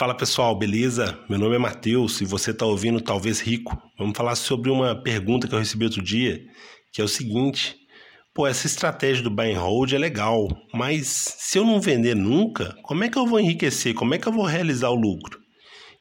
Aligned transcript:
Fala 0.00 0.14
pessoal, 0.14 0.56
beleza? 0.56 1.18
Meu 1.28 1.38
nome 1.38 1.56
é 1.56 1.58
Matheus 1.58 2.22
e 2.22 2.24
você 2.24 2.52
está 2.52 2.64
ouvindo 2.64 3.02
Talvez 3.02 3.38
Rico. 3.38 3.76
Vamos 3.98 4.16
falar 4.16 4.34
sobre 4.34 4.70
uma 4.70 4.94
pergunta 4.94 5.46
que 5.46 5.54
eu 5.54 5.58
recebi 5.58 5.84
outro 5.84 6.00
dia, 6.00 6.42
que 6.90 7.02
é 7.02 7.04
o 7.04 7.06
seguinte: 7.06 7.76
pô, 8.32 8.46
essa 8.46 8.66
estratégia 8.66 9.22
do 9.22 9.28
buy 9.28 9.52
and 9.52 9.60
hold 9.60 9.92
é 9.92 9.98
legal, 9.98 10.48
mas 10.72 11.36
se 11.38 11.58
eu 11.58 11.66
não 11.66 11.82
vender 11.82 12.16
nunca, 12.16 12.74
como 12.82 13.04
é 13.04 13.10
que 13.10 13.18
eu 13.18 13.26
vou 13.26 13.38
enriquecer? 13.38 13.92
Como 13.92 14.14
é 14.14 14.18
que 14.18 14.26
eu 14.26 14.32
vou 14.32 14.46
realizar 14.46 14.88
o 14.88 14.94
lucro? 14.94 15.38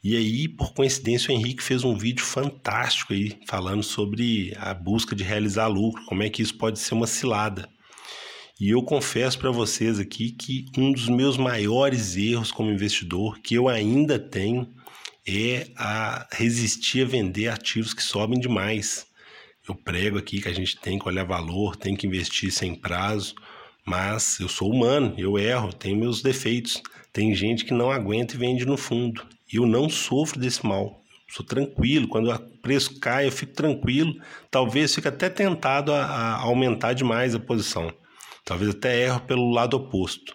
E 0.01 0.15
aí, 0.15 0.47
por 0.47 0.73
coincidência, 0.73 1.33
o 1.33 1.37
Henrique 1.37 1.61
fez 1.61 1.83
um 1.83 1.93
vídeo 1.93 2.23
fantástico 2.23 3.11
aí 3.11 3.37
falando 3.49 3.83
sobre 3.83 4.53
a 4.55 4.73
busca 4.73 5.13
de 5.13 5.25
realizar 5.25 5.67
lucro, 5.67 6.05
como 6.05 6.23
é 6.23 6.29
que 6.29 6.41
isso 6.41 6.57
pode 6.57 6.79
ser 6.79 6.93
uma 6.93 7.05
cilada. 7.05 7.67
E 8.59 8.71
eu 8.71 8.83
confesso 8.83 9.39
para 9.39 9.51
vocês 9.51 9.99
aqui 9.99 10.31
que 10.31 10.65
um 10.77 10.91
dos 10.91 11.07
meus 11.07 11.37
maiores 11.37 12.17
erros 12.17 12.51
como 12.51 12.69
investidor, 12.69 13.39
que 13.39 13.55
eu 13.55 13.69
ainda 13.69 14.19
tenho, 14.19 14.67
é 15.25 15.67
a 15.77 16.27
resistir 16.33 17.03
a 17.03 17.07
vender 17.07 17.47
ativos 17.47 17.93
que 17.93 18.03
sobem 18.03 18.37
demais. 18.37 19.07
Eu 19.65 19.73
prego 19.73 20.17
aqui 20.17 20.41
que 20.41 20.49
a 20.49 20.53
gente 20.53 20.77
tem 20.77 20.99
que 20.99 21.07
olhar 21.07 21.23
valor, 21.23 21.77
tem 21.77 21.95
que 21.95 22.05
investir 22.05 22.51
sem 22.51 22.75
prazo, 22.75 23.33
mas 23.85 24.37
eu 24.41 24.49
sou 24.49 24.69
humano, 24.69 25.13
eu 25.17 25.39
erro, 25.39 25.71
tenho 25.71 25.97
meus 25.97 26.21
defeitos. 26.21 26.81
Tem 27.13 27.33
gente 27.33 27.63
que 27.63 27.73
não 27.73 27.89
aguenta 27.89 28.35
e 28.35 28.37
vende 28.37 28.65
no 28.65 28.75
fundo. 28.75 29.25
Eu 29.51 29.65
não 29.65 29.87
sofro 29.89 30.37
desse 30.37 30.65
mal. 30.65 31.01
Sou 31.29 31.45
tranquilo, 31.45 32.09
quando 32.09 32.29
o 32.29 32.39
preço 32.61 32.99
cai, 32.99 33.25
eu 33.25 33.31
fico 33.31 33.53
tranquilo. 33.53 34.13
Talvez 34.51 34.93
fique 34.93 35.07
até 35.07 35.29
tentado 35.29 35.93
a, 35.93 36.03
a 36.03 36.41
aumentar 36.41 36.91
demais 36.91 37.33
a 37.33 37.39
posição. 37.39 37.89
Talvez 38.49 38.71
até 38.71 39.03
erro 39.03 39.19
pelo 39.19 39.51
lado 39.51 39.77
oposto. 39.77 40.33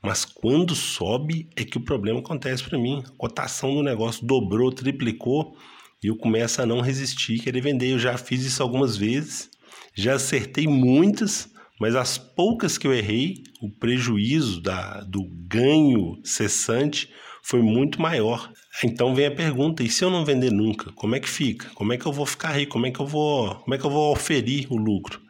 Mas 0.00 0.24
quando 0.24 0.72
sobe 0.72 1.48
é 1.56 1.64
que 1.64 1.76
o 1.76 1.84
problema 1.84 2.20
acontece 2.20 2.62
para 2.62 2.78
mim. 2.78 3.02
A 3.04 3.10
cotação 3.18 3.74
do 3.74 3.82
negócio 3.82 4.24
dobrou, 4.24 4.70
triplicou 4.70 5.56
e 6.00 6.06
eu 6.06 6.16
começo 6.16 6.62
a 6.62 6.66
não 6.66 6.80
resistir, 6.80 7.40
querer 7.40 7.60
vender. 7.60 7.90
Eu 7.90 7.98
já 7.98 8.16
fiz 8.16 8.44
isso 8.44 8.62
algumas 8.62 8.96
vezes, 8.96 9.50
já 9.96 10.14
acertei 10.14 10.68
muitas, 10.68 11.52
mas 11.80 11.96
as 11.96 12.16
poucas 12.16 12.78
que 12.78 12.86
eu 12.86 12.94
errei, 12.94 13.42
o 13.60 13.68
prejuízo 13.68 14.60
da, 14.60 15.00
do 15.00 15.24
ganho 15.48 16.20
cessante 16.22 17.10
foi 17.42 17.62
muito 17.62 18.00
maior. 18.00 18.48
Então 18.84 19.12
vem 19.12 19.26
a 19.26 19.34
pergunta: 19.34 19.82
e 19.82 19.90
se 19.90 20.04
eu 20.04 20.10
não 20.10 20.24
vender 20.24 20.52
nunca, 20.52 20.92
como 20.92 21.16
é 21.16 21.20
que 21.20 21.28
fica? 21.28 21.68
Como 21.70 21.92
é 21.92 21.98
que 21.98 22.06
eu 22.06 22.12
vou 22.12 22.26
ficar 22.26 22.52
rico? 22.52 22.74
Como 22.74 22.86
é 22.86 22.92
que 22.92 23.00
eu 23.00 23.06
vou, 23.08 23.56
como 23.56 23.74
é 23.74 23.78
que 23.78 23.84
eu 23.84 23.90
vou 23.90 24.12
oferir 24.12 24.68
o 24.70 24.76
lucro? 24.76 25.20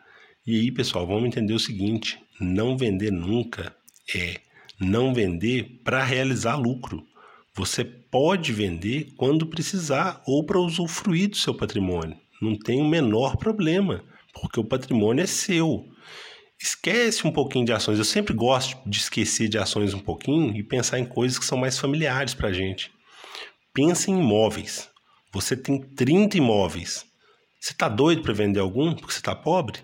E 0.47 0.55
aí, 0.61 0.71
pessoal, 0.71 1.07
vamos 1.07 1.25
entender 1.25 1.55
o 1.55 1.59
seguinte: 1.59 2.21
não 2.41 2.77
vender 2.77 3.11
nunca 3.11 3.75
é 4.15 4.41
não 4.79 5.15
vender 5.15 5.81
para 5.83 6.05
realizar 6.05 6.57
lucro. 6.57 7.07
Você 7.55 7.85
pode 7.85 8.53
vender 8.53 9.13
quando 9.17 9.47
precisar 9.47 10.23
ou 10.27 10.45
para 10.45 10.61
usufruir 10.61 11.31
do 11.31 11.37
seu 11.37 11.55
patrimônio. 11.55 12.17
Não 12.41 12.59
tem 12.59 12.81
o 12.81 12.89
menor 12.89 13.37
problema, 13.37 14.05
porque 14.35 14.61
o 14.61 14.65
patrimônio 14.65 15.23
é 15.23 15.27
seu. 15.27 15.87
Esquece 16.61 17.27
um 17.27 17.33
pouquinho 17.33 17.65
de 17.65 17.73
ações. 17.73 17.99
Eu 17.99 18.05
sempre 18.05 18.35
gosto 18.35 18.77
de 18.89 18.99
esquecer 18.99 19.49
de 19.49 19.59
ações 19.59 19.95
um 19.95 19.99
pouquinho 19.99 20.55
e 20.57 20.63
pensar 20.63 20.99
em 20.99 21.07
coisas 21.07 21.39
que 21.39 21.45
são 21.45 21.57
mais 21.57 21.79
familiares 21.79 22.35
para 22.35 22.49
a 22.49 22.53
gente. 22.53 22.91
Pense 23.73 24.11
em 24.11 24.19
imóveis. 24.19 24.89
Você 25.33 25.57
tem 25.57 25.81
30 25.81 26.39
imóveis. 26.39 27.05
Você 27.61 27.73
está 27.73 27.89
doido 27.89 28.23
para 28.23 28.33
vender 28.33 28.61
algum 28.61 28.95
porque 28.95 29.13
você 29.13 29.19
está 29.19 29.35
pobre? 29.35 29.81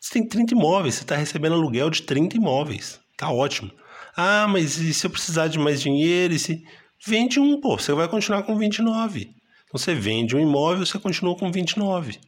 Você 0.00 0.14
tem 0.14 0.28
30 0.28 0.54
imóveis, 0.54 0.94
você 0.94 1.02
está 1.02 1.16
recebendo 1.16 1.54
aluguel 1.54 1.90
de 1.90 2.02
30 2.02 2.36
imóveis. 2.36 3.00
Tá 3.16 3.30
ótimo. 3.30 3.70
Ah, 4.16 4.46
mas 4.48 4.78
e 4.78 4.94
se 4.94 5.06
eu 5.06 5.10
precisar 5.10 5.48
de 5.48 5.58
mais 5.58 5.80
dinheiro? 5.80 6.34
E 6.34 6.38
se... 6.38 6.62
Vende 7.06 7.38
um, 7.38 7.60
pô, 7.60 7.78
você 7.78 7.92
vai 7.92 8.08
continuar 8.08 8.42
com 8.42 8.56
29. 8.56 9.20
Então 9.20 9.78
você 9.78 9.94
vende 9.94 10.34
um 10.34 10.40
imóvel, 10.40 10.86
você 10.86 10.98
continua 10.98 11.36
com 11.36 11.52
29. 11.52 12.18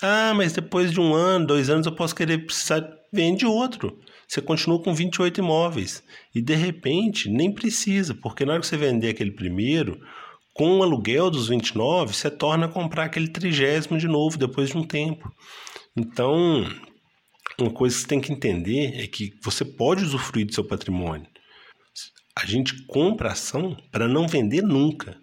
Ah, 0.00 0.32
mas 0.34 0.52
depois 0.52 0.92
de 0.92 1.00
um 1.00 1.14
ano, 1.14 1.46
dois 1.46 1.68
anos 1.70 1.86
eu 1.86 1.94
posso 1.94 2.14
querer 2.14 2.44
precisar. 2.44 2.82
Vende 3.12 3.44
outro. 3.44 3.98
Você 4.26 4.40
continua 4.40 4.82
com 4.82 4.94
28 4.94 5.40
imóveis. 5.40 6.02
E 6.34 6.40
de 6.40 6.54
repente 6.54 7.28
nem 7.28 7.52
precisa, 7.52 8.14
porque 8.14 8.44
na 8.44 8.52
hora 8.52 8.60
que 8.60 8.66
você 8.66 8.76
vender 8.76 9.10
aquele 9.10 9.32
primeiro, 9.32 10.00
com 10.54 10.78
o 10.78 10.82
aluguel 10.82 11.30
dos 11.30 11.48
29, 11.48 12.14
você 12.14 12.30
torna 12.30 12.66
a 12.66 12.68
comprar 12.68 13.04
aquele 13.04 13.28
trigésimo 13.28 13.98
de 13.98 14.08
novo 14.08 14.38
depois 14.38 14.70
de 14.70 14.78
um 14.78 14.84
tempo. 14.84 15.30
Então, 15.96 16.66
uma 17.58 17.70
coisa 17.70 17.94
que 17.94 18.02
você 18.02 18.08
tem 18.08 18.20
que 18.20 18.32
entender 18.32 19.02
é 19.02 19.06
que 19.06 19.30
você 19.42 19.64
pode 19.64 20.02
usufruir 20.02 20.46
do 20.46 20.54
seu 20.54 20.66
patrimônio. 20.66 21.26
A 22.36 22.46
gente 22.46 22.86
compra 22.86 23.32
ação 23.32 23.76
para 23.90 24.08
não 24.08 24.26
vender 24.26 24.62
nunca. 24.62 25.16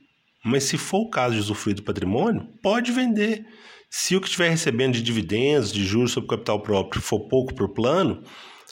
Mas 0.44 0.64
se 0.64 0.78
for 0.78 1.00
o 1.00 1.10
caso 1.10 1.34
de 1.34 1.42
usufruir 1.42 1.76
do 1.76 1.84
patrimônio, 1.84 2.48
pode 2.62 2.92
vender. 2.92 3.46
Se 3.90 4.16
o 4.16 4.22
que 4.22 4.28
estiver 4.28 4.50
recebendo 4.50 4.94
de 4.94 5.02
dividendos, 5.02 5.74
de 5.74 5.84
juros 5.84 6.12
sobre 6.12 6.30
capital 6.30 6.62
próprio 6.62 7.02
for 7.02 7.28
pouco 7.28 7.54
para 7.54 7.66
o 7.66 7.74
plano, 7.74 8.24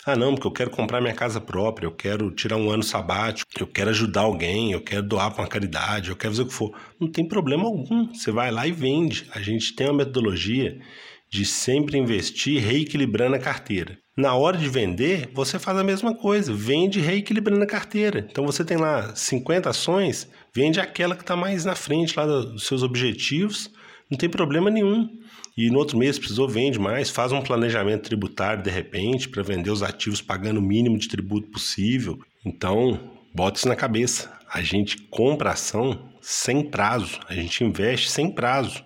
ah 0.05 0.15
não, 0.15 0.35
porque 0.35 0.47
eu 0.47 0.51
quero 0.51 0.69
comprar 0.69 1.01
minha 1.01 1.13
casa 1.13 1.41
própria, 1.41 1.85
eu 1.85 1.91
quero 1.91 2.31
tirar 2.31 2.55
um 2.55 2.69
ano 2.69 2.83
sabático, 2.83 3.49
eu 3.59 3.67
quero 3.67 3.89
ajudar 3.89 4.21
alguém, 4.21 4.71
eu 4.71 4.81
quero 4.81 5.03
doar 5.03 5.31
para 5.31 5.41
uma 5.41 5.49
caridade, 5.49 6.09
eu 6.09 6.15
quero 6.15 6.33
fazer 6.33 6.43
o 6.43 6.47
que 6.47 6.53
for. 6.53 6.71
Não 7.01 7.11
tem 7.11 7.27
problema 7.27 7.65
algum. 7.65 8.07
Você 8.13 8.31
vai 8.31 8.49
lá 8.51 8.65
e 8.65 8.71
vende. 8.71 9.27
A 9.33 9.41
gente 9.41 9.75
tem 9.75 9.87
uma 9.87 9.97
metodologia 9.97 10.79
de 11.29 11.45
sempre 11.45 11.97
investir 11.97 12.61
reequilibrando 12.61 13.35
a 13.35 13.39
carteira. 13.39 13.97
Na 14.15 14.33
hora 14.33 14.57
de 14.57 14.67
vender, 14.67 15.29
você 15.33 15.59
faz 15.59 15.77
a 15.77 15.83
mesma 15.83 16.15
coisa, 16.15 16.51
vende 16.51 16.99
reequilibrando 16.99 17.63
a 17.63 17.67
carteira. 17.67 18.27
Então 18.31 18.45
você 18.45 18.65
tem 18.65 18.77
lá 18.77 19.15
50 19.15 19.69
ações, 19.69 20.27
vende 20.53 20.79
aquela 20.79 21.15
que 21.15 21.21
está 21.21 21.35
mais 21.35 21.65
na 21.65 21.75
frente 21.75 22.17
lá 22.17 22.25
dos 22.25 22.65
seus 22.65 22.81
objetivos, 22.81 23.69
não 24.09 24.17
tem 24.17 24.29
problema 24.29 24.71
nenhum. 24.71 25.07
E 25.55 25.69
no 25.69 25.79
outro 25.79 25.97
mês 25.97 26.17
precisou, 26.17 26.47
vende 26.47 26.79
mais, 26.79 27.09
faz 27.09 27.31
um 27.31 27.41
planejamento 27.41 28.03
tributário 28.03 28.63
de 28.63 28.69
repente 28.69 29.27
para 29.27 29.43
vender 29.43 29.71
os 29.71 29.83
ativos 29.83 30.21
pagando 30.21 30.59
o 30.59 30.63
mínimo 30.63 30.97
de 30.97 31.07
tributo 31.07 31.49
possível. 31.49 32.17
Então, 32.45 33.11
bota 33.33 33.57
isso 33.57 33.67
na 33.67 33.75
cabeça. 33.75 34.31
A 34.51 34.61
gente 34.61 34.97
compra 35.09 35.51
ação 35.51 36.09
sem 36.21 36.63
prazo, 36.63 37.19
a 37.27 37.33
gente 37.33 37.63
investe 37.63 38.09
sem 38.09 38.31
prazo. 38.31 38.83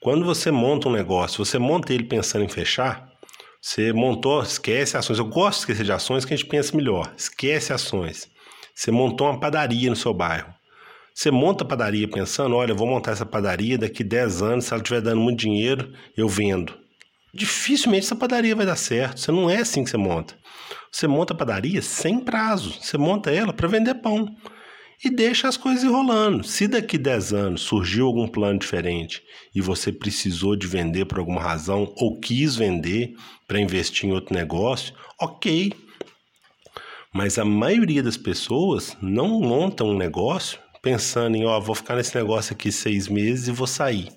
Quando 0.00 0.24
você 0.24 0.50
monta 0.50 0.88
um 0.88 0.92
negócio, 0.92 1.44
você 1.44 1.58
monta 1.58 1.92
ele 1.92 2.04
pensando 2.04 2.44
em 2.44 2.48
fechar, 2.48 3.08
você 3.60 3.92
montou, 3.92 4.42
esquece 4.42 4.96
ações. 4.96 5.18
Eu 5.18 5.24
gosto 5.24 5.58
de 5.58 5.62
esquecer 5.62 5.84
de 5.84 5.92
ações 5.92 6.24
que 6.24 6.32
a 6.32 6.36
gente 6.36 6.48
pensa 6.48 6.76
melhor. 6.76 7.12
Esquece 7.16 7.72
ações. 7.72 8.28
Você 8.74 8.90
montou 8.90 9.26
uma 9.26 9.40
padaria 9.40 9.90
no 9.90 9.96
seu 9.96 10.14
bairro. 10.14 10.54
Você 11.12 11.30
monta 11.30 11.64
a 11.64 11.66
padaria 11.66 12.06
pensando, 12.06 12.54
olha, 12.54 12.72
eu 12.72 12.76
vou 12.76 12.86
montar 12.86 13.12
essa 13.12 13.24
padaria 13.24 13.78
daqui 13.78 14.04
10 14.04 14.42
anos, 14.42 14.66
se 14.66 14.72
ela 14.72 14.82
estiver 14.82 15.00
dando 15.00 15.20
muito 15.20 15.40
dinheiro, 15.40 15.92
eu 16.16 16.28
vendo. 16.28 16.74
Dificilmente 17.32 18.04
essa 18.04 18.14
padaria 18.14 18.54
vai 18.54 18.66
dar 18.66 18.76
certo. 18.76 19.18
Você 19.18 19.32
não 19.32 19.48
é 19.48 19.56
assim 19.56 19.82
que 19.82 19.90
você 19.90 19.96
monta. 19.96 20.36
Você 20.92 21.06
monta 21.06 21.32
a 21.32 21.36
padaria 21.36 21.80
sem 21.80 22.20
prazo. 22.20 22.74
Você 22.80 22.98
monta 22.98 23.30
ela 23.30 23.52
para 23.52 23.66
vender 23.66 23.94
pão 23.94 24.28
e 25.04 25.10
deixa 25.10 25.48
as 25.48 25.56
coisas 25.56 25.84
enrolando. 25.84 26.44
Se 26.44 26.66
daqui 26.66 26.98
10 26.98 27.32
anos 27.32 27.60
surgiu 27.62 28.06
algum 28.06 28.26
plano 28.26 28.58
diferente 28.58 29.22
e 29.54 29.60
você 29.60 29.92
precisou 29.92 30.56
de 30.56 30.66
vender 30.66 31.04
por 31.06 31.18
alguma 31.18 31.42
razão 31.42 31.92
ou 31.96 32.18
quis 32.20 32.56
vender 32.56 33.14
para 33.46 33.60
investir 33.60 34.08
em 34.08 34.12
outro 34.12 34.34
negócio, 34.34 34.94
ok. 35.20 35.72
Mas 37.12 37.38
a 37.38 37.44
maioria 37.44 38.02
das 38.02 38.16
pessoas 38.16 38.96
não 39.00 39.40
montam 39.40 39.88
um 39.88 39.96
negócio 39.96 40.58
pensando 40.82 41.36
em, 41.36 41.44
ó, 41.44 41.58
vou 41.58 41.74
ficar 41.74 41.96
nesse 41.96 42.14
negócio 42.14 42.54
aqui 42.54 42.70
seis 42.70 43.08
meses 43.08 43.48
e 43.48 43.52
vou 43.52 43.66
sair. 43.66 44.08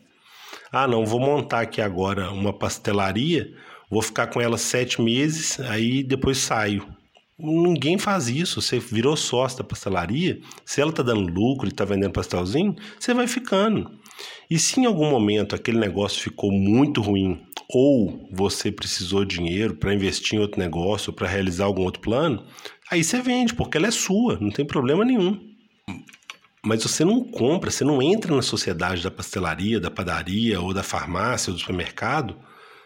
Ah, 0.72 0.88
não, 0.88 1.06
vou 1.06 1.20
montar 1.20 1.62
aqui 1.62 1.82
agora 1.82 2.30
uma 2.32 2.54
pastelaria, 2.54 3.52
vou 3.90 4.04
ficar 4.04 4.28
com 4.28 4.40
ela 4.40 4.58
sete 4.58 5.02
meses, 5.02 5.60
aí 5.62 6.04
depois 6.04 6.38
saio. 6.38 6.88
Ninguém 7.39 7.97
faz 7.97 8.27
isso. 8.27 8.62
Você 8.62 8.80
virou 8.80 9.15
sócio 9.15 9.59
da 9.59 9.63
pastelaria, 9.63 10.41
se 10.65 10.81
ela 10.81 10.89
está 10.89 11.01
dando 11.01 11.31
lucro 11.31 11.68
e 11.68 11.71
está 11.71 11.86
vendendo 11.86 12.12
pastelzinho, 12.12 12.75
você 13.00 13.13
vai 13.13 13.27
ficando. 13.27 13.89
E 14.50 14.59
se 14.59 14.80
em 14.80 14.86
algum 14.86 15.09
momento 15.09 15.56
aquele 15.56 15.80
negócio 15.80 16.21
ficou 16.21 16.51
muito 16.51 17.01
ruim, 17.01 17.41
ou 17.71 18.27
você 18.31 18.71
precisou 18.71 19.24
de 19.24 19.38
dinheiro 19.38 19.75
para 19.75 19.94
investir 19.94 20.38
em 20.38 20.41
outro 20.41 20.59
negócio, 20.59 21.13
para 21.13 21.27
realizar 21.27 21.65
algum 21.65 21.83
outro 21.83 22.01
plano, 22.01 22.44
aí 22.91 23.03
você 23.03 23.21
vende, 23.21 23.53
porque 23.53 23.77
ela 23.77 23.88
é 23.88 23.91
sua, 23.91 24.38
não 24.41 24.50
tem 24.50 24.65
problema 24.65 25.06
nenhum. 25.06 25.39
Mas 26.65 26.83
você 26.83 27.06
não 27.06 27.24
compra, 27.24 27.71
você 27.71 27.86
não 27.86 28.01
entra 28.01 28.36
na 28.36 28.41
sociedade 28.41 29.01
da 29.01 29.09
pastelaria, 29.09 29.80
da 29.80 29.89
padaria, 29.89 30.59
ou 30.59 30.74
da 30.74 30.83
farmácia, 30.83 31.51
ou 31.51 31.56
do 31.56 31.59
supermercado. 31.59 32.36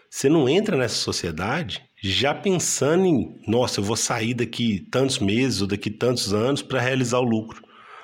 Você 0.08 0.28
não 0.28 0.48
entra 0.48 0.76
nessa 0.76 0.94
sociedade 0.94 1.82
já 2.10 2.34
pensando 2.34 3.06
em, 3.06 3.40
nossa, 3.46 3.80
eu 3.80 3.84
vou 3.84 3.96
sair 3.96 4.34
daqui 4.34 4.86
tantos 4.90 5.18
meses 5.18 5.62
ou 5.62 5.66
daqui 5.66 5.90
tantos 5.90 6.34
anos 6.34 6.60
para 6.62 6.80
realizar 6.80 7.18
o 7.18 7.24
lucro. 7.24 7.62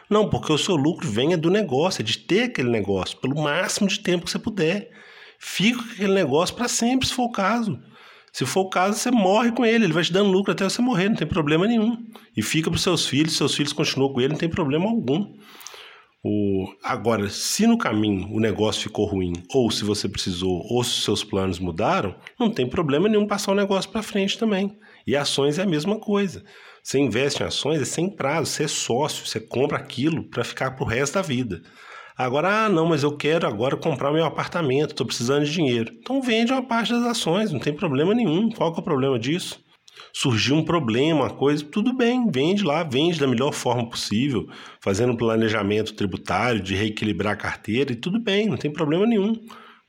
Não, 0.08 0.28
porque 0.28 0.52
o 0.52 0.58
seu 0.58 0.74
lucro 0.74 1.08
vem 1.08 1.32
é 1.32 1.36
do 1.36 1.50
negócio, 1.50 2.02
é 2.02 2.04
de 2.04 2.18
ter 2.18 2.44
aquele 2.44 2.70
negócio 2.70 3.18
pelo 3.18 3.40
máximo 3.40 3.88
de 3.88 4.00
tempo 4.00 4.24
que 4.24 4.30
você 4.30 4.38
puder. 4.38 4.90
Fica 5.38 5.82
com 5.82 5.90
aquele 5.90 6.14
negócio 6.14 6.54
para 6.54 6.66
sempre, 6.66 7.06
se 7.06 7.14
for 7.14 7.24
o 7.24 7.30
caso. 7.30 7.78
Se 8.32 8.46
for 8.46 8.62
o 8.62 8.70
caso, 8.70 8.98
você 8.98 9.10
morre 9.10 9.52
com 9.52 9.64
ele, 9.64 9.84
ele 9.84 9.92
vai 9.92 10.02
te 10.02 10.12
dando 10.12 10.30
lucro 10.30 10.52
até 10.52 10.64
você 10.64 10.80
morrer, 10.80 11.08
não 11.08 11.16
tem 11.16 11.26
problema 11.26 11.66
nenhum. 11.66 11.96
E 12.36 12.42
fica 12.42 12.70
para 12.70 12.78
seus 12.78 13.06
filhos, 13.06 13.36
seus 13.36 13.54
filhos 13.54 13.72
continuam 13.72 14.12
com 14.12 14.20
ele, 14.20 14.30
não 14.30 14.38
tem 14.38 14.48
problema 14.48 14.86
algum. 14.86 15.34
O... 16.22 16.66
Agora, 16.84 17.30
se 17.30 17.66
no 17.66 17.78
caminho 17.78 18.28
o 18.30 18.40
negócio 18.40 18.82
ficou 18.82 19.06
ruim, 19.06 19.32
ou 19.54 19.70
se 19.70 19.84
você 19.84 20.08
precisou, 20.08 20.62
ou 20.70 20.84
se 20.84 21.00
seus 21.00 21.24
planos 21.24 21.58
mudaram, 21.58 22.14
não 22.38 22.50
tem 22.50 22.68
problema 22.68 23.08
nenhum 23.08 23.26
passar 23.26 23.52
o 23.52 23.54
negócio 23.54 23.90
para 23.90 24.02
frente 24.02 24.38
também. 24.38 24.78
E 25.06 25.16
ações 25.16 25.58
é 25.58 25.62
a 25.62 25.66
mesma 25.66 25.98
coisa. 25.98 26.44
Você 26.82 26.98
investe 26.98 27.42
em 27.42 27.46
ações, 27.46 27.80
é 27.80 27.84
sem 27.84 28.14
prazo, 28.14 28.50
você 28.50 28.64
é 28.64 28.68
sócio, 28.68 29.26
você 29.26 29.40
compra 29.40 29.78
aquilo 29.78 30.28
para 30.28 30.44
ficar 30.44 30.72
pro 30.72 30.84
resto 30.84 31.14
da 31.14 31.22
vida. 31.22 31.62
Agora, 32.16 32.66
ah, 32.66 32.68
não, 32.68 32.86
mas 32.86 33.02
eu 33.02 33.16
quero 33.16 33.46
agora 33.46 33.78
comprar 33.78 34.12
meu 34.12 34.26
apartamento, 34.26 34.90
estou 34.90 35.06
precisando 35.06 35.46
de 35.46 35.52
dinheiro. 35.52 35.90
Então 36.00 36.20
vende 36.20 36.52
uma 36.52 36.62
parte 36.62 36.92
das 36.92 37.04
ações, 37.04 37.50
não 37.50 37.58
tem 37.58 37.74
problema 37.74 38.14
nenhum. 38.14 38.50
Qual 38.50 38.72
que 38.72 38.78
é 38.78 38.82
o 38.82 38.84
problema 38.84 39.18
disso? 39.18 39.58
Surgiu 40.12 40.56
um 40.56 40.64
problema, 40.64 41.22
uma 41.22 41.30
coisa, 41.30 41.64
tudo 41.64 41.96
bem, 41.96 42.30
vende 42.30 42.64
lá, 42.64 42.82
vende 42.82 43.18
da 43.18 43.26
melhor 43.26 43.52
forma 43.52 43.88
possível, 43.88 44.48
fazendo 44.80 45.12
um 45.12 45.16
planejamento 45.16 45.94
tributário, 45.94 46.60
de 46.60 46.74
reequilibrar 46.74 47.34
a 47.34 47.36
carteira, 47.36 47.92
e 47.92 47.96
tudo 47.96 48.20
bem, 48.20 48.48
não 48.48 48.56
tem 48.56 48.72
problema 48.72 49.06
nenhum. 49.06 49.34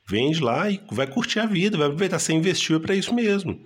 Vende 0.08 0.40
lá 0.40 0.70
e 0.70 0.80
vai 0.90 1.06
curtir 1.06 1.40
a 1.40 1.46
vida, 1.46 1.76
vai 1.76 1.86
aproveitar, 1.86 2.18
você 2.18 2.32
investiu 2.32 2.76
é 2.76 2.80
para 2.80 2.94
isso 2.94 3.14
mesmo. 3.14 3.58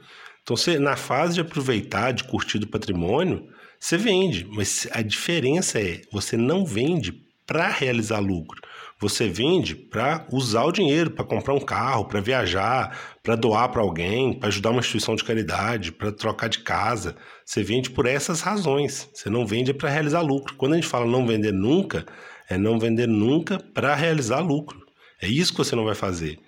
Então, 0.43 0.57
você, 0.57 0.79
na 0.79 0.97
fase 0.97 1.35
de 1.35 1.41
aproveitar, 1.41 2.13
de 2.13 2.25
curtir 2.25 2.59
do 2.59 2.69
patrimônio, 2.69 3.49
você 3.79 3.97
vende, 3.97 4.47
mas 4.51 4.87
a 4.93 5.03
diferença 5.03 5.81
é, 5.81 6.03
você 6.13 6.37
não 6.37 6.65
vende 6.65 7.13
para 7.47 7.69
realizar 7.69 8.19
lucro. 8.19 8.61
Você 8.99 9.29
vende 9.29 9.75
para 9.75 10.27
usar 10.33 10.65
o 10.65 10.73
dinheiro, 10.73 11.11
para 11.11 11.25
comprar 11.25 11.53
um 11.53 11.61
carro, 11.61 12.07
para 12.07 12.19
viajar, 12.19 12.99
para 13.23 13.37
doar 13.37 13.69
para 13.71 13.83
alguém, 13.83 14.33
para 14.33 14.49
ajudar 14.49 14.71
uma 14.71 14.81
instituição 14.81 15.15
de 15.15 15.23
caridade, 15.23 15.93
para 15.93 16.11
trocar 16.11 16.49
de 16.49 16.61
casa. 16.61 17.15
Você 17.45 17.63
vende 17.63 17.91
por 17.91 18.07
essas 18.07 18.41
razões. 18.41 19.11
Você 19.13 19.29
não 19.29 19.47
vende 19.47 19.75
para 19.75 19.91
realizar 19.91 20.23
lucro. 20.23 20.55
Quando 20.57 20.73
a 20.73 20.77
gente 20.77 20.87
fala 20.87 21.05
não 21.05 21.27
vender 21.27 21.53
nunca, 21.53 22.07
é 22.49 22.57
não 22.57 22.79
vender 22.79 23.07
nunca 23.07 23.59
para 23.59 23.95
realizar 23.95 24.41
lucro. 24.41 24.81
É 25.21 25.29
isso 25.29 25.53
que 25.53 25.59
você 25.59 25.77
não 25.77 25.85
vai 25.85 25.95
fazer. 25.95 26.39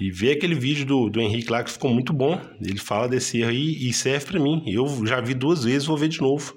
E 0.00 0.10
ver 0.10 0.32
aquele 0.32 0.54
vídeo 0.54 0.86
do, 0.86 1.10
do 1.10 1.20
Henrique 1.20 1.52
lá 1.52 1.62
que 1.62 1.70
ficou 1.70 1.92
muito 1.92 2.14
bom. 2.14 2.40
Ele 2.58 2.78
fala 2.78 3.06
desse 3.06 3.40
erro 3.40 3.50
aí 3.50 3.86
e 3.86 3.92
serve 3.92 4.26
para 4.26 4.40
mim. 4.40 4.62
Eu 4.66 5.06
já 5.06 5.20
vi 5.20 5.34
duas 5.34 5.64
vezes, 5.64 5.84
vou 5.84 5.98
ver 5.98 6.08
de 6.08 6.22
novo 6.22 6.56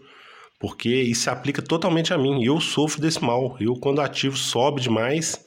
porque 0.60 0.90
isso 0.90 1.24
se 1.24 1.30
aplica 1.30 1.62
totalmente 1.62 2.14
a 2.14 2.18
mim. 2.18 2.44
Eu 2.44 2.60
sofro 2.60 3.02
desse 3.02 3.24
mal. 3.24 3.56
Eu, 3.60 3.76
quando 3.76 4.02
ativo 4.02 4.38
sobe 4.38 4.82
demais, 4.82 5.44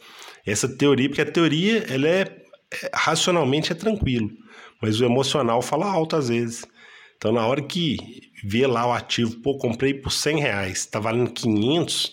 essa 0.46 0.68
teoria, 0.68 1.08
porque 1.08 1.22
a 1.22 1.30
teoria, 1.30 1.84
ela 1.88 2.08
é, 2.08 2.22
é 2.22 2.90
racionalmente 2.94 3.72
é 3.72 3.74
tranquilo, 3.74 4.30
mas 4.80 5.00
o 5.00 5.04
emocional 5.04 5.60
fala 5.62 5.86
alto 5.86 6.16
às 6.16 6.28
vezes. 6.28 6.64
Então, 7.16 7.32
na 7.32 7.46
hora 7.46 7.62
que 7.62 7.96
vê 8.44 8.66
lá 8.66 8.86
o 8.86 8.92
ativo, 8.92 9.40
pô, 9.42 9.58
comprei 9.58 9.92
por 9.92 10.12
100 10.12 10.40
reais, 10.40 10.86
tá 10.86 11.00
valendo 11.00 11.32
500, 11.32 12.12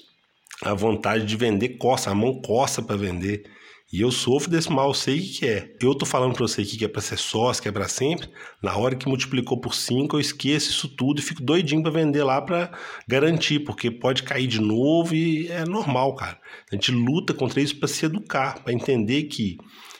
a 0.63 0.73
vontade 0.73 1.25
de 1.25 1.35
vender 1.35 1.77
coça, 1.77 2.09
a 2.09 2.15
mão 2.15 2.41
coça 2.41 2.81
para 2.81 2.95
vender. 2.95 3.43
E 3.93 4.01
eu 4.01 4.11
sofro 4.11 4.49
desse 4.49 4.71
mal, 4.71 4.93
sei 4.93 5.19
o 5.19 5.23
que 5.23 5.45
é. 5.45 5.75
Eu 5.79 5.93
tô 5.93 6.05
falando 6.05 6.33
para 6.33 6.47
você 6.47 6.65
que 6.65 6.83
é 6.83 6.87
para 6.87 7.01
ser 7.01 7.17
sócio, 7.17 7.61
que 7.61 7.69
é 7.69 7.71
para 7.71 7.87
sempre. 7.87 8.29
Na 8.61 8.75
hora 8.75 8.95
que 8.95 9.07
multiplicou 9.07 9.59
por 9.59 9.75
5, 9.75 10.15
eu 10.15 10.19
esqueço 10.19 10.71
isso 10.71 10.89
tudo 10.89 11.19
e 11.19 11.23
fico 11.23 11.43
doidinho 11.43 11.83
para 11.83 11.91
vender 11.91 12.23
lá 12.23 12.41
para 12.41 12.71
garantir, 13.07 13.59
porque 13.59 13.91
pode 13.91 14.23
cair 14.23 14.47
de 14.47 14.59
novo 14.59 15.13
e 15.13 15.47
é 15.47 15.63
normal, 15.65 16.15
cara. 16.15 16.39
A 16.71 16.75
gente 16.75 16.91
luta 16.91 17.33
contra 17.33 17.61
isso 17.61 17.77
para 17.77 17.87
se 17.87 18.05
educar, 18.05 18.63
para 18.63 18.73
entender 18.73 19.23
que 19.23 19.57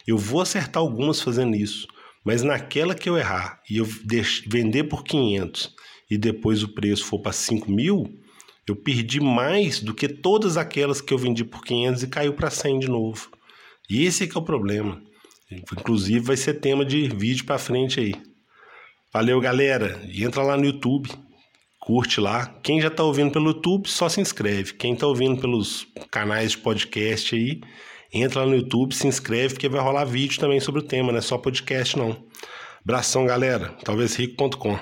eu 0.08 0.18
vou 0.18 0.42
acertar 0.42 0.82
algumas 0.82 1.22
fazendo 1.22 1.56
isso, 1.56 1.88
mas 2.24 2.42
naquela 2.42 2.96
que 2.96 3.08
eu 3.08 3.18
errar 3.18 3.62
e 3.70 3.78
eu 3.78 3.88
vender 4.48 4.86
por 4.86 5.04
500 5.04 5.74
e 6.10 6.18
depois 6.18 6.64
o 6.64 6.74
preço 6.74 7.06
for 7.06 7.20
para 7.20 7.32
5 7.32 7.72
mil, 7.72 8.04
eu 8.68 8.76
perdi 8.76 9.20
mais 9.20 9.80
do 9.80 9.94
que 9.94 10.08
todas 10.08 10.58
aquelas 10.58 11.02
que 11.02 11.14
eu 11.14 11.18
vendi 11.18 11.44
por 11.44 11.64
500 11.64 12.04
e 12.04 12.08
caiu 12.08 12.34
para 12.34 12.50
100 12.50 12.80
de 12.80 12.88
novo. 12.88 13.30
E 13.90 14.06
esse 14.06 14.28
que 14.28 14.38
é 14.38 14.40
o 14.40 14.44
problema. 14.44 15.02
Inclusive 15.52 16.20
vai 16.20 16.38
ser 16.38 16.56
tema 16.56 16.84
de 16.84 17.08
vídeo 17.08 17.46
para 17.46 17.58
frente 17.58 18.00
aí. 18.00 18.16
Valeu, 19.14 19.40
galera. 19.40 20.02
E 20.12 20.24
entra 20.24 20.42
lá 20.42 20.58
no 20.58 20.66
YouTube, 20.66 21.10
curte 21.80 22.20
lá. 22.20 22.48
Quem 22.64 22.82
já 22.82 22.88
está 22.88 23.04
ouvindo 23.04 23.32
pelo 23.32 23.48
YouTube, 23.48 23.88
só 23.88 24.10
se 24.10 24.20
inscreve. 24.20 24.74
Quem 24.74 24.94
está 24.94 25.08
ouvindo 25.08 25.40
pelos 25.40 25.88
canais 26.12 26.52
de 26.52 26.58
podcast 26.58 27.36
aí, 27.36 27.62
entra 28.12 28.42
lá 28.42 28.48
no 28.48 28.56
YouTube, 28.56 28.94
se 28.94 29.08
inscreve, 29.08 29.54
porque 29.54 29.70
vai 29.70 29.82
rolar 29.82 30.06
vídeo 30.06 30.40
também 30.40 30.60
sobre 30.60 30.82
o 30.82 30.84
tema, 30.84 31.12
não 31.12 31.20
é 31.20 31.22
só 31.22 31.38
podcast 31.38 31.98
não. 31.98 32.26
Abração, 32.84 33.26
galera. 33.26 33.70
Talvez 33.84 34.16
rico.com. 34.16 34.78